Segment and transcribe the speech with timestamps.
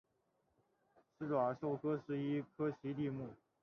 [1.19, 3.29] 始爪兽科是一科奇蹄目。